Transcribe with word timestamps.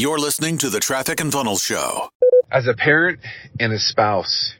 You're 0.00 0.18
listening 0.18 0.56
to 0.60 0.70
the 0.70 0.80
Traffic 0.80 1.20
and 1.20 1.30
Funnels 1.30 1.62
Show. 1.62 2.08
As 2.50 2.66
a 2.66 2.72
parent 2.72 3.20
and 3.60 3.70
a 3.70 3.78
spouse, 3.78 4.54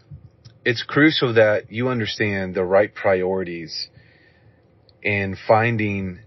it's 0.67 0.83
crucial 0.83 1.33
that 1.33 1.73
you 1.73 1.89
understand 1.89 2.55
the 2.55 2.63
right 2.63 2.95
priorities 2.95 3.89
in 5.03 5.39
finding 5.49 6.19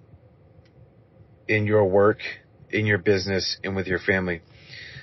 in 1.47 1.67
your 1.67 1.85
work, 1.85 2.21
in 2.71 2.87
your 2.87 2.97
business, 2.97 3.57
and 3.63 3.75
with 3.75 3.85
your 3.85 3.99
family. 3.99 4.41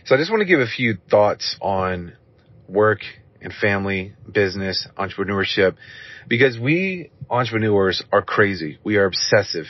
So 0.07 0.17
I 0.17 0.19
just 0.19 0.33
want 0.33 0.41
to 0.41 0.45
give 0.45 0.59
a 0.59 0.67
few 0.67 0.99
thoughts 1.09 1.57
on 1.61 2.15
work 2.67 3.03
and 3.41 3.53
family, 3.53 4.17
business, 4.29 4.89
entrepreneurship, 4.99 5.77
because 6.27 6.59
we 6.59 7.13
entrepreneurs 7.31 8.03
are 8.11 8.23
crazy. 8.23 8.81
We 8.83 8.97
are 8.97 9.05
obsessive. 9.05 9.67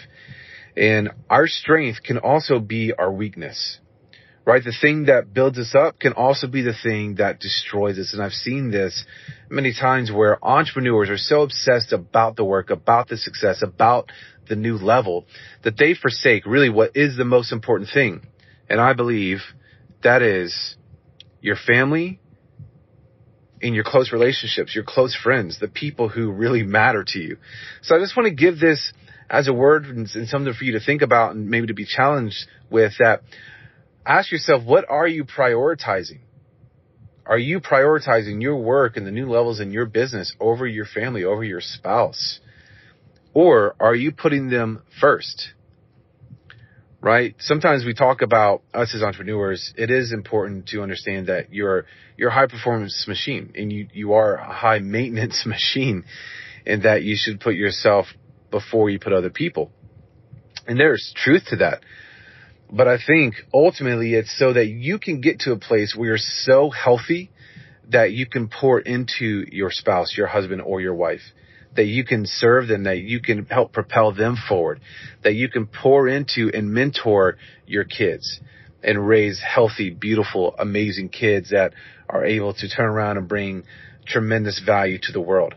And 0.78 1.10
our 1.28 1.46
strength 1.46 2.02
can 2.02 2.16
also 2.16 2.58
be 2.58 2.94
our 2.98 3.12
weakness, 3.12 3.80
right? 4.50 4.64
The 4.64 4.74
thing 4.78 5.04
that 5.04 5.32
builds 5.32 5.58
us 5.58 5.76
up 5.76 6.00
can 6.00 6.12
also 6.14 6.48
be 6.48 6.62
the 6.62 6.74
thing 6.74 7.14
that 7.16 7.38
destroys 7.38 7.98
us. 8.00 8.12
And 8.12 8.20
I've 8.20 8.32
seen 8.32 8.72
this 8.72 9.04
many 9.48 9.72
times 9.72 10.10
where 10.10 10.44
entrepreneurs 10.44 11.08
are 11.08 11.16
so 11.16 11.42
obsessed 11.42 11.92
about 11.92 12.34
the 12.34 12.44
work, 12.44 12.70
about 12.70 13.08
the 13.08 13.16
success, 13.16 13.62
about 13.62 14.10
the 14.48 14.56
new 14.56 14.76
level 14.76 15.24
that 15.62 15.76
they 15.78 15.94
forsake 15.94 16.46
really 16.46 16.68
what 16.68 16.96
is 16.96 17.16
the 17.16 17.24
most 17.24 17.52
important 17.52 17.90
thing. 17.94 18.26
And 18.68 18.80
I 18.80 18.92
believe 18.92 19.38
that 20.02 20.20
is 20.20 20.74
your 21.40 21.56
family 21.56 22.18
in 23.60 23.72
your 23.72 23.84
close 23.84 24.10
relationships, 24.12 24.74
your 24.74 24.84
close 24.84 25.14
friends, 25.14 25.60
the 25.60 25.68
people 25.68 26.08
who 26.08 26.32
really 26.32 26.64
matter 26.64 27.04
to 27.06 27.20
you. 27.20 27.36
So 27.82 27.94
I 27.94 28.00
just 28.00 28.16
want 28.16 28.26
to 28.26 28.34
give 28.34 28.58
this 28.58 28.92
as 29.30 29.46
a 29.46 29.52
word 29.52 29.84
and, 29.84 30.08
something 30.08 30.52
for 30.54 30.64
you 30.64 30.72
to 30.72 30.84
think 30.84 31.02
about 31.02 31.36
and 31.36 31.48
maybe 31.48 31.68
to 31.68 31.74
be 31.74 31.86
challenged 31.86 32.46
with 32.68 32.94
that. 32.98 33.22
Ask 34.10 34.32
yourself, 34.32 34.64
what 34.64 34.86
are 34.90 35.06
you 35.06 35.24
prioritizing? 35.24 36.18
Are 37.24 37.38
you 37.38 37.60
prioritizing 37.60 38.42
your 38.42 38.56
work 38.56 38.96
and 38.96 39.06
the 39.06 39.12
new 39.12 39.30
levels 39.30 39.60
in 39.60 39.70
your 39.70 39.86
business 39.86 40.34
over 40.40 40.66
your 40.66 40.84
family, 40.84 41.22
over 41.22 41.44
your 41.44 41.60
spouse? 41.60 42.40
Or 43.34 43.76
are 43.78 43.94
you 43.94 44.10
putting 44.10 44.50
them 44.50 44.82
first? 45.00 45.52
right? 47.00 47.36
Sometimes 47.38 47.84
we 47.84 47.94
talk 47.94 48.20
about 48.20 48.62
us 48.74 48.94
as 48.96 49.02
entrepreneurs. 49.02 49.72
It 49.76 49.92
is 49.92 50.12
important 50.12 50.66
to 50.70 50.82
understand 50.82 51.28
that 51.28 51.54
you're 51.54 51.86
you're 52.16 52.30
a 52.30 52.34
high 52.34 52.48
performance 52.48 53.06
machine 53.06 53.52
and 53.54 53.72
you 53.72 53.86
you 53.92 54.12
are 54.14 54.34
a 54.34 54.52
high 54.52 54.80
maintenance 54.80 55.44
machine, 55.46 56.04
and 56.66 56.82
that 56.82 57.04
you 57.04 57.16
should 57.16 57.38
put 57.38 57.54
yourself 57.54 58.06
before 58.50 58.90
you 58.90 58.98
put 58.98 59.12
other 59.12 59.30
people. 59.30 59.70
And 60.66 60.78
there's 60.78 61.14
truth 61.16 61.44
to 61.50 61.56
that. 61.56 61.80
But 62.72 62.88
I 62.88 62.98
think 63.04 63.34
ultimately 63.52 64.14
it's 64.14 64.36
so 64.38 64.52
that 64.52 64.66
you 64.66 64.98
can 64.98 65.20
get 65.20 65.40
to 65.40 65.52
a 65.52 65.58
place 65.58 65.94
where 65.96 66.10
you're 66.10 66.18
so 66.18 66.70
healthy 66.70 67.30
that 67.88 68.12
you 68.12 68.26
can 68.26 68.48
pour 68.48 68.78
into 68.78 69.44
your 69.50 69.70
spouse, 69.70 70.14
your 70.16 70.28
husband, 70.28 70.62
or 70.62 70.80
your 70.80 70.94
wife 70.94 71.22
that 71.76 71.84
you 71.84 72.04
can 72.04 72.26
serve 72.26 72.68
them, 72.68 72.84
that 72.84 72.98
you 72.98 73.20
can 73.20 73.46
help 73.46 73.72
propel 73.72 74.12
them 74.12 74.36
forward, 74.48 74.80
that 75.22 75.34
you 75.34 75.48
can 75.48 75.66
pour 75.66 76.08
into 76.08 76.50
and 76.52 76.72
mentor 76.72 77.36
your 77.66 77.84
kids 77.84 78.40
and 78.82 79.06
raise 79.06 79.40
healthy, 79.40 79.90
beautiful, 79.90 80.54
amazing 80.58 81.08
kids 81.08 81.50
that 81.50 81.72
are 82.08 82.24
able 82.24 82.54
to 82.54 82.68
turn 82.68 82.86
around 82.86 83.18
and 83.18 83.28
bring 83.28 83.62
tremendous 84.06 84.60
value 84.64 84.98
to 85.00 85.12
the 85.12 85.20
world. 85.20 85.54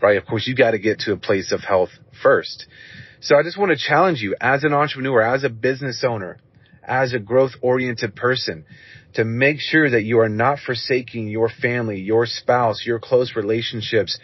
Right? 0.00 0.16
Of 0.16 0.24
course, 0.24 0.46
you 0.46 0.54
got 0.54 0.70
to 0.70 0.78
get 0.78 1.00
to 1.00 1.12
a 1.12 1.16
place 1.16 1.52
of 1.52 1.60
health 1.60 1.90
first. 2.22 2.66
So 3.20 3.36
I 3.36 3.42
just 3.42 3.58
want 3.58 3.70
to 3.70 3.76
challenge 3.76 4.20
you 4.20 4.34
as 4.40 4.64
an 4.64 4.72
entrepreneur, 4.72 5.20
as 5.20 5.44
a 5.44 5.50
business 5.50 6.02
owner, 6.08 6.38
as 6.82 7.12
a 7.12 7.18
growth 7.18 7.52
oriented 7.62 8.14
person 8.16 8.64
to 9.14 9.24
make 9.24 9.58
sure 9.58 9.90
that 9.90 10.02
you 10.02 10.20
are 10.20 10.28
not 10.28 10.58
forsaking 10.64 11.28
your 11.28 11.48
family, 11.48 12.00
your 12.00 12.26
spouse, 12.26 12.84
your 12.84 12.98
close 12.98 13.34
relationships 13.34 14.18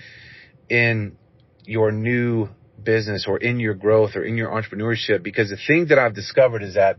in 0.68 1.16
your 1.64 1.90
new 1.92 2.48
business 2.82 3.26
or 3.28 3.38
in 3.38 3.58
your 3.58 3.74
growth 3.74 4.14
or 4.14 4.24
in 4.24 4.36
your 4.36 4.50
entrepreneurship 4.50 5.22
because 5.22 5.50
the 5.50 5.58
thing 5.66 5.86
that 5.88 5.98
I've 5.98 6.14
discovered 6.14 6.62
is 6.62 6.74
that 6.74 6.98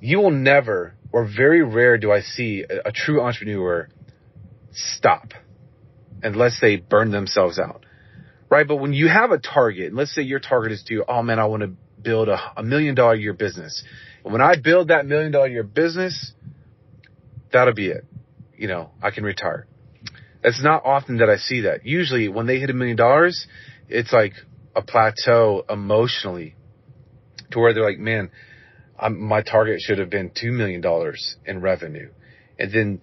you 0.00 0.18
will 0.18 0.30
never 0.30 0.94
or 1.12 1.26
very 1.26 1.62
rare 1.62 1.98
do 1.98 2.12
I 2.12 2.20
see 2.20 2.64
a, 2.68 2.88
a 2.88 2.92
true 2.92 3.20
entrepreneur 3.20 3.88
stop 4.72 5.32
unless 6.22 6.60
they 6.60 6.76
burn 6.76 7.10
themselves 7.10 7.58
out. 7.58 7.84
Right? 8.50 8.66
But 8.66 8.76
when 8.76 8.92
you 8.92 9.08
have 9.08 9.30
a 9.30 9.38
target, 9.38 9.92
let's 9.92 10.14
say 10.14 10.22
your 10.22 10.40
target 10.40 10.72
is 10.72 10.82
to, 10.84 11.04
oh 11.06 11.22
man, 11.22 11.38
I 11.38 11.46
want 11.46 11.62
to 11.62 11.72
build 12.02 12.28
a, 12.28 12.38
a 12.56 12.62
million 12.62 12.94
dollar 12.94 13.14
year 13.14 13.32
business. 13.32 13.82
And 14.24 14.32
when 14.32 14.42
I 14.42 14.54
build 14.62 14.88
that 14.88 15.06
million 15.06 15.32
dollar 15.32 15.48
year 15.48 15.62
business, 15.62 16.32
that'll 17.52 17.74
be 17.74 17.88
it. 17.88 18.04
You 18.56 18.68
know, 18.68 18.90
I 19.02 19.10
can 19.10 19.24
retire. 19.24 19.66
It's 20.42 20.62
not 20.62 20.84
often 20.84 21.18
that 21.18 21.28
I 21.28 21.36
see 21.36 21.62
that. 21.62 21.84
Usually 21.84 22.28
when 22.28 22.46
they 22.46 22.58
hit 22.58 22.70
a 22.70 22.72
million 22.72 22.96
dollars, 22.96 23.46
it's 23.88 24.12
like 24.12 24.32
a 24.74 24.82
plateau 24.82 25.64
emotionally 25.68 26.54
to 27.50 27.58
where 27.58 27.74
they're 27.74 27.84
like, 27.84 27.98
man, 27.98 28.30
I'm, 28.98 29.20
my 29.20 29.42
target 29.42 29.80
should 29.80 29.98
have 29.98 30.10
been 30.10 30.30
$2 30.30 30.52
million 30.52 30.82
in 31.46 31.60
revenue. 31.60 32.10
And 32.58 32.72
then 32.72 33.00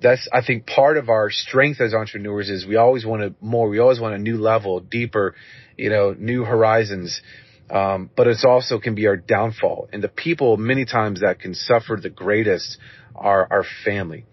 that's, 0.00 0.28
I 0.32 0.44
think 0.44 0.66
part 0.66 0.96
of 0.96 1.08
our 1.08 1.30
strength 1.30 1.80
as 1.80 1.94
entrepreneurs 1.94 2.50
is 2.50 2.66
we 2.66 2.76
always 2.76 3.06
want 3.06 3.22
to 3.22 3.34
more. 3.44 3.68
We 3.68 3.78
always 3.78 4.00
want 4.00 4.14
a 4.14 4.18
new 4.18 4.36
level, 4.36 4.80
deeper, 4.80 5.34
you 5.76 5.90
know, 5.90 6.14
new 6.16 6.44
horizons. 6.44 7.22
Um, 7.68 8.10
but 8.16 8.28
it's 8.28 8.44
also 8.44 8.78
can 8.78 8.94
be 8.94 9.06
our 9.08 9.16
downfall. 9.16 9.88
And 9.92 10.02
the 10.02 10.08
people 10.08 10.56
many 10.56 10.84
times 10.84 11.20
that 11.20 11.40
can 11.40 11.54
suffer 11.54 11.98
the 12.00 12.10
greatest 12.10 12.78
are 13.14 13.46
our 13.50 13.64
family 13.84 14.24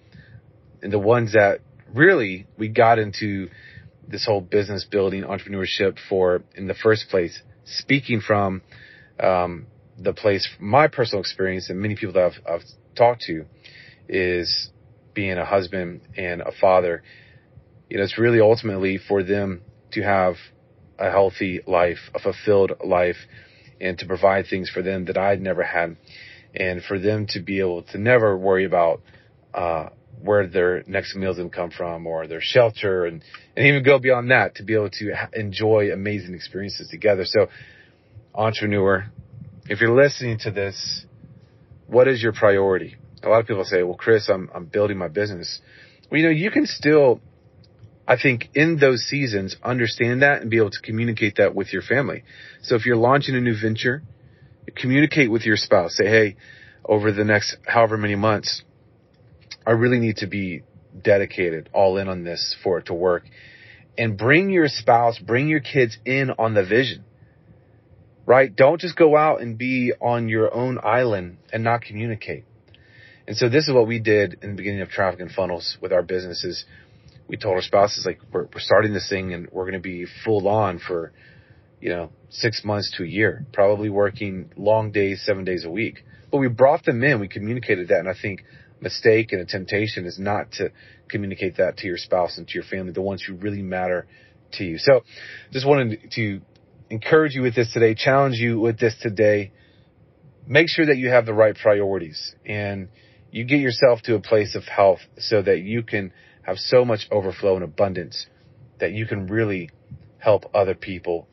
and 0.83 0.91
the 0.91 0.99
ones 0.99 1.33
that 1.33 1.61
really 1.93 2.45
we 2.57 2.67
got 2.67 2.99
into 2.99 3.47
this 4.07 4.25
whole 4.25 4.41
business 4.41 4.83
building 4.83 5.23
entrepreneurship 5.23 5.97
for 6.09 6.43
in 6.55 6.67
the 6.67 6.73
first 6.73 7.07
place, 7.09 7.41
speaking 7.63 8.19
from 8.19 8.61
um, 9.19 9.65
the 9.97 10.13
place, 10.13 10.47
my 10.59 10.87
personal 10.87 11.21
experience, 11.21 11.69
and 11.69 11.79
many 11.79 11.95
people 11.95 12.13
that 12.13 12.25
I've, 12.25 12.55
I've 12.55 12.67
talked 12.95 13.21
to, 13.27 13.45
is 14.09 14.69
being 15.13 15.37
a 15.37 15.45
husband 15.45 16.01
and 16.17 16.41
a 16.41 16.51
father. 16.59 17.01
You 17.89 17.97
know, 17.97 18.03
it's 18.03 18.17
really 18.17 18.41
ultimately 18.41 18.97
for 18.97 19.23
them 19.23 19.61
to 19.93 20.01
have 20.01 20.35
a 20.99 21.09
healthy 21.09 21.61
life, 21.65 21.99
a 22.13 22.19
fulfilled 22.19 22.73
life, 22.83 23.17
and 23.81 23.97
to 23.99 24.05
provide 24.05 24.45
things 24.49 24.69
for 24.69 24.81
them 24.81 25.05
that 25.05 25.17
I'd 25.17 25.41
never 25.41 25.63
had, 25.63 25.97
and 26.55 26.83
for 26.83 26.99
them 26.99 27.27
to 27.29 27.39
be 27.39 27.59
able 27.59 27.83
to 27.83 27.97
never 27.97 28.37
worry 28.37 28.65
about 28.65 29.01
uh, 29.53 29.89
where 30.21 30.47
their 30.47 30.83
next 30.87 31.15
meal's 31.15 31.37
going 31.37 31.49
to 31.49 31.55
come 31.55 31.71
from 31.71 32.07
or 32.07 32.27
their 32.27 32.41
shelter 32.41 33.05
and, 33.05 33.23
and 33.57 33.67
even 33.67 33.83
go 33.83 33.99
beyond 33.99 34.31
that 34.31 34.55
to 34.55 34.63
be 34.63 34.73
able 34.73 34.89
to 34.89 35.13
enjoy 35.33 35.91
amazing 35.91 36.33
experiences 36.33 36.87
together. 36.87 37.25
So 37.25 37.47
entrepreneur, 38.33 39.05
if 39.67 39.81
you're 39.81 39.95
listening 39.95 40.39
to 40.39 40.51
this, 40.51 41.05
what 41.87 42.07
is 42.07 42.23
your 42.23 42.33
priority? 42.33 42.95
A 43.21 43.29
lot 43.29 43.39
of 43.39 43.47
people 43.47 43.65
say, 43.65 43.83
well, 43.83 43.95
Chris, 43.95 44.29
I'm, 44.29 44.49
I'm 44.53 44.65
building 44.65 44.97
my 44.97 45.07
business. 45.07 45.59
Well, 46.09 46.19
you 46.19 46.27
know, 46.27 46.31
you 46.31 46.51
can 46.51 46.65
still, 46.65 47.19
I 48.07 48.17
think 48.21 48.49
in 48.53 48.77
those 48.79 49.01
seasons, 49.03 49.55
understand 49.63 50.21
that 50.21 50.41
and 50.41 50.51
be 50.51 50.57
able 50.57 50.71
to 50.71 50.81
communicate 50.81 51.37
that 51.37 51.55
with 51.55 51.71
your 51.71 51.81
family. 51.81 52.23
So 52.61 52.75
if 52.75 52.85
you're 52.85 52.97
launching 52.97 53.35
a 53.35 53.39
new 53.39 53.55
venture, 53.59 54.03
communicate 54.75 55.31
with 55.31 55.45
your 55.45 55.55
spouse. 55.55 55.95
Say, 55.95 56.07
hey, 56.07 56.35
over 56.83 57.11
the 57.11 57.23
next 57.23 57.57
however 57.65 57.97
many 57.97 58.15
months, 58.15 58.63
I 59.65 59.71
really 59.71 59.99
need 59.99 60.17
to 60.17 60.27
be 60.27 60.63
dedicated 61.01 61.69
all 61.73 61.97
in 61.97 62.09
on 62.09 62.23
this 62.23 62.55
for 62.63 62.79
it 62.79 62.87
to 62.87 62.93
work. 62.93 63.23
And 63.97 64.17
bring 64.17 64.49
your 64.49 64.67
spouse, 64.67 65.19
bring 65.19 65.47
your 65.47 65.59
kids 65.59 65.97
in 66.05 66.31
on 66.37 66.53
the 66.53 66.65
vision. 66.65 67.05
Right? 68.25 68.53
Don't 68.53 68.79
just 68.79 68.97
go 68.97 69.15
out 69.17 69.41
and 69.41 69.57
be 69.57 69.93
on 69.99 70.29
your 70.29 70.53
own 70.53 70.79
island 70.81 71.37
and 71.51 71.63
not 71.63 71.81
communicate. 71.81 72.45
And 73.27 73.37
so 73.37 73.49
this 73.49 73.67
is 73.67 73.73
what 73.73 73.87
we 73.87 73.99
did 73.99 74.39
in 74.41 74.51
the 74.51 74.55
beginning 74.55 74.81
of 74.81 74.89
Traffic 74.89 75.19
and 75.19 75.31
Funnels 75.31 75.77
with 75.81 75.93
our 75.93 76.03
businesses. 76.03 76.65
We 77.33 77.37
told 77.37 77.55
our 77.55 77.63
spouses 77.63 78.05
like 78.05 78.19
we're, 78.31 78.43
we're 78.43 78.59
starting 78.59 78.93
this 78.93 79.09
thing 79.09 79.33
and 79.33 79.49
we're 79.51 79.63
going 79.63 79.73
to 79.73 79.79
be 79.79 80.05
full 80.23 80.47
on 80.47 80.77
for, 80.77 81.13
you 81.81 81.89
know, 81.89 82.11
six 82.29 82.63
months 82.63 82.93
to 82.97 83.03
a 83.03 83.07
year, 83.07 83.47
probably 83.51 83.89
working 83.89 84.51
long 84.55 84.91
days, 84.91 85.23
seven 85.25 85.43
days 85.43 85.65
a 85.65 85.71
week. 85.71 86.05
But 86.29 86.37
we 86.37 86.47
brought 86.47 86.85
them 86.85 87.03
in. 87.03 87.19
We 87.19 87.27
communicated 87.27 87.87
that. 87.87 87.97
And 87.97 88.07
I 88.07 88.13
think 88.13 88.43
mistake 88.81 89.31
and 89.31 89.41
a 89.41 89.45
temptation 89.45 90.05
is 90.05 90.19
not 90.19 90.51
to 90.59 90.71
communicate 91.09 91.57
that 91.57 91.77
to 91.77 91.87
your 91.87 91.97
spouse 91.97 92.37
and 92.37 92.47
to 92.47 92.53
your 92.53 92.65
family, 92.65 92.91
the 92.91 93.01
ones 93.01 93.23
who 93.27 93.33
really 93.33 93.63
matter 93.63 94.05
to 94.51 94.63
you. 94.63 94.77
So 94.77 95.01
just 95.51 95.65
wanted 95.65 96.11
to 96.11 96.39
encourage 96.91 97.33
you 97.33 97.41
with 97.41 97.55
this 97.55 97.73
today, 97.73 97.95
challenge 97.95 98.35
you 98.35 98.59
with 98.59 98.77
this 98.77 98.95
today. 99.01 99.53
Make 100.45 100.69
sure 100.69 100.85
that 100.85 100.97
you 100.97 101.09
have 101.09 101.25
the 101.25 101.33
right 101.33 101.55
priorities 101.55 102.35
and 102.45 102.89
you 103.31 103.43
get 103.43 103.59
yourself 103.59 104.03
to 104.03 104.13
a 104.13 104.19
place 104.19 104.53
of 104.53 104.65
health 104.65 104.99
so 105.17 105.41
that 105.41 105.61
you 105.61 105.81
can 105.81 106.13
have 106.43 106.57
so 106.57 106.85
much 106.85 107.07
overflow 107.11 107.55
and 107.55 107.63
abundance 107.63 108.27
that 108.79 108.91
you 108.91 109.05
can 109.05 109.27
really 109.27 109.69
help 110.19 110.45
other 110.53 110.75
people. 110.75 111.27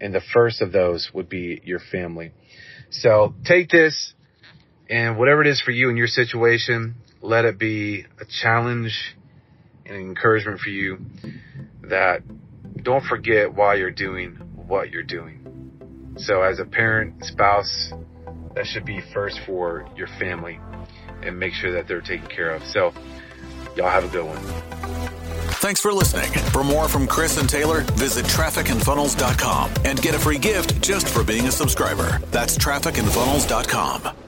And 0.00 0.14
the 0.14 0.22
first 0.32 0.60
of 0.60 0.72
those 0.72 1.10
would 1.14 1.28
be 1.28 1.60
your 1.64 1.78
family. 1.78 2.32
So 2.90 3.34
take 3.44 3.68
this, 3.70 4.14
And 4.92 5.16
whatever 5.18 5.40
it 5.40 5.46
is 5.46 5.58
for 5.60 5.70
you 5.70 5.88
in 5.88 5.96
your 5.96 6.06
situation, 6.06 6.96
let 7.22 7.46
it 7.46 7.58
be 7.58 8.04
a 8.20 8.26
challenge 8.42 9.16
and 9.86 9.96
an 9.96 10.02
encouragement 10.02 10.60
for 10.60 10.68
you 10.68 10.98
that 11.88 12.20
don't 12.82 13.02
forget 13.04 13.54
why 13.54 13.76
you're 13.76 13.90
doing 13.90 14.34
what 14.66 14.90
you're 14.90 15.02
doing. 15.02 16.12
So 16.18 16.42
as 16.42 16.58
a 16.58 16.66
parent, 16.66 17.24
spouse, 17.24 17.90
that 18.54 18.66
should 18.66 18.84
be 18.84 19.00
first 19.14 19.40
for 19.46 19.88
your 19.96 20.08
family 20.18 20.60
and 21.22 21.38
make 21.38 21.54
sure 21.54 21.72
that 21.72 21.88
they're 21.88 22.02
taken 22.02 22.26
care 22.26 22.54
of. 22.54 22.62
So 22.64 22.92
y'all 23.76 23.90
have 23.90 24.04
a 24.04 24.08
good 24.08 24.24
one. 24.26 24.38
Thanks 25.62 25.80
for 25.80 25.92
listening. 25.92 26.30
For 26.50 26.64
more 26.64 26.88
from 26.88 27.06
Chris 27.06 27.38
and 27.38 27.48
Taylor, 27.48 27.82
visit 27.92 28.24
trafficandfunnels.com 28.26 29.70
and 29.84 30.02
get 30.02 30.14
a 30.14 30.18
free 30.18 30.38
gift 30.38 30.82
just 30.82 31.08
for 31.08 31.22
being 31.22 31.46
a 31.46 31.52
subscriber. 31.52 32.20
That's 32.30 32.58
trafficandfunnels.com. 32.58 34.21